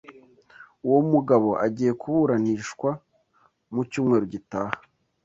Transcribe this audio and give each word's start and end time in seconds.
Uwo 0.87 0.99
mugabo 1.11 1.49
agiye 1.65 1.91
kuburanishwa 2.01 2.89
mu 3.73 3.81
cyumweru 3.91 4.25
gitaha. 4.33 4.75